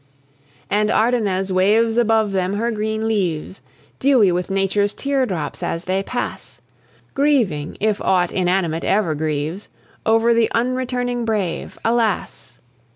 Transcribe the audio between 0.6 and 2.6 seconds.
And Ardennes waves above them